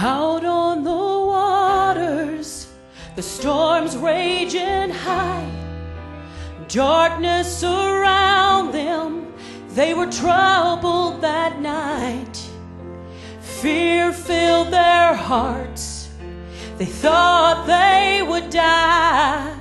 [0.00, 2.68] Out on the waters,
[3.16, 5.50] the storms raging high,
[6.68, 9.32] darkness around them,
[9.70, 12.48] they were troubled that night.
[13.40, 16.10] Fear filled their hearts,
[16.76, 19.52] they thought they would die.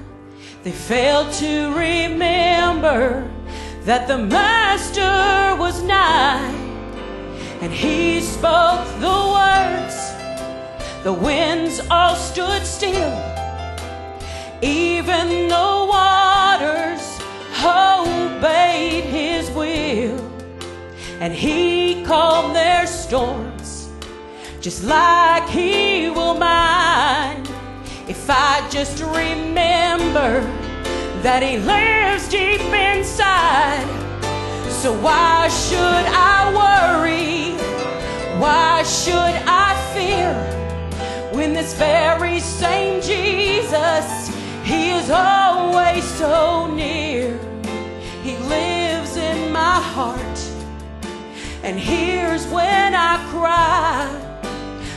[0.62, 3.28] They failed to remember
[3.86, 6.54] that the Master was nigh,
[7.60, 9.27] and he spoke the
[11.04, 13.14] the winds all stood still.
[14.62, 17.20] Even the waters
[17.64, 20.20] obeyed his will.
[21.20, 23.90] And he calmed their storms
[24.62, 27.46] just like he will mine.
[28.08, 30.42] If I just remember
[31.22, 33.86] that he lives deep inside.
[34.70, 37.54] So why should I worry?
[38.40, 40.57] Why should I fear?
[41.38, 44.28] When this very same Jesus,
[44.64, 47.38] He is always so near.
[48.24, 50.40] He lives in my heart
[51.62, 54.10] and hears when I cry.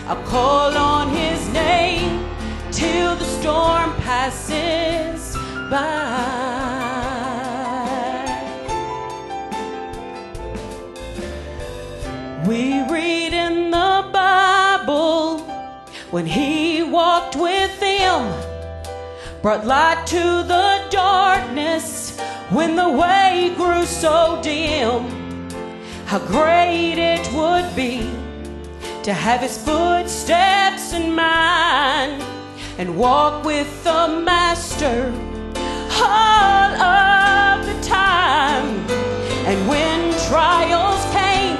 [0.08, 2.24] I call on His name
[2.72, 5.36] till the storm passes
[5.70, 6.41] by.
[12.48, 12.80] We
[16.11, 18.42] when he walked with them,
[19.42, 22.19] brought light to the darkness
[22.50, 25.08] when the way grew so dim.
[26.06, 28.11] How great it would be
[29.05, 32.20] to have his footsteps in mine
[32.77, 35.12] and walk with the Master
[36.02, 38.67] all of the time.
[39.47, 41.56] And when trials came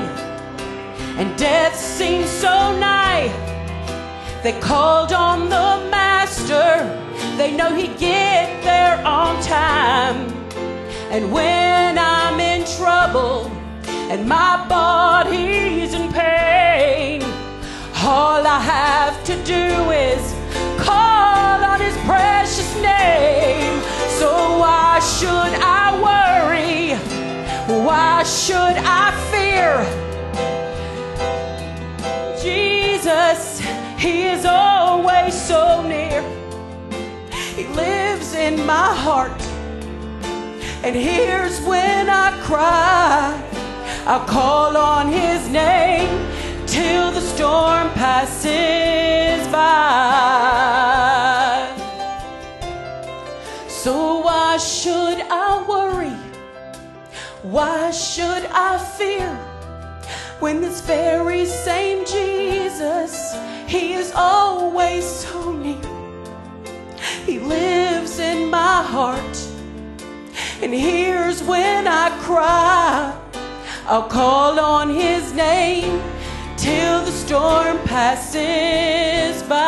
[1.19, 3.50] and death seemed so nigh,
[4.43, 6.99] they called on the master.
[7.37, 10.33] They know he'd get there on time.
[11.11, 13.51] And when I'm in trouble
[13.87, 17.23] and my body's in pain,
[18.03, 20.23] all I have to do is
[20.83, 23.83] call on his precious name.
[24.19, 26.97] So why should I worry?
[27.85, 30.10] Why should I fear?
[34.01, 36.23] He is always so near.
[37.55, 39.43] He lives in my heart
[40.83, 43.37] and hears when I cry.
[44.07, 46.09] I call on His name
[46.67, 50.01] till the storm passes by.
[53.69, 56.17] So why should I worry?
[57.43, 59.29] Why should I fear
[60.41, 62.90] when this very same Jesus?
[63.71, 65.81] He is always so near.
[67.25, 69.37] He lives in my heart
[70.61, 73.17] and hears when I cry.
[73.87, 76.03] I'll call on his name
[76.57, 79.61] till the storm passes by.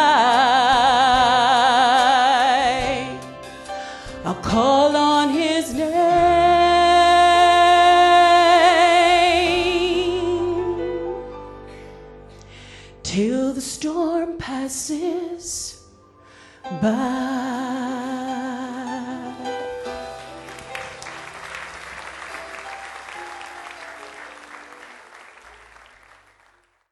[4.25, 6.12] I'll call on his name
[13.13, 15.85] till the storm passes
[16.81, 18.02] by.